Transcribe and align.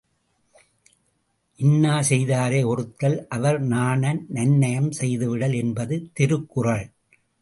இன்னாசெய் 1.59 2.25
தாரை 2.25 2.63
ஒறுத்தல் 2.63 3.17
அவர்நாண 3.29 4.01
நன்னயம் 4.33 4.91
செய்து 4.91 5.29
விடல் 5.29 5.53
என்பது 5.53 5.97
திருக்குறள். 6.13 6.85